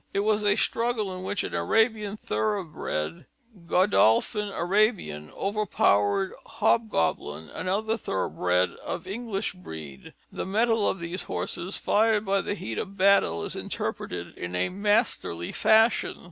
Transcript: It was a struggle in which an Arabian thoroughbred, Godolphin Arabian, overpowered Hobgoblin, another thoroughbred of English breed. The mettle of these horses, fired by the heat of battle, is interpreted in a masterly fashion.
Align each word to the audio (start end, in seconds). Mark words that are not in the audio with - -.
It 0.15 0.21
was 0.21 0.43
a 0.43 0.55
struggle 0.55 1.15
in 1.15 1.23
which 1.23 1.43
an 1.43 1.53
Arabian 1.53 2.17
thoroughbred, 2.17 3.27
Godolphin 3.67 4.49
Arabian, 4.49 5.29
overpowered 5.33 6.33
Hobgoblin, 6.43 7.49
another 7.51 7.97
thoroughbred 7.97 8.71
of 8.83 9.05
English 9.05 9.53
breed. 9.53 10.15
The 10.31 10.47
mettle 10.47 10.89
of 10.89 11.01
these 11.01 11.25
horses, 11.25 11.77
fired 11.77 12.25
by 12.25 12.41
the 12.41 12.55
heat 12.55 12.79
of 12.79 12.97
battle, 12.97 13.43
is 13.43 13.55
interpreted 13.55 14.35
in 14.35 14.55
a 14.55 14.69
masterly 14.69 15.51
fashion. 15.51 16.17